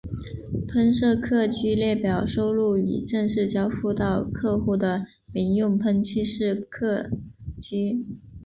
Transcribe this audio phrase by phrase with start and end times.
[0.69, 7.07] 喷射客机列表收录已正式交付到客户的民用喷气式客
[7.59, 8.03] 机。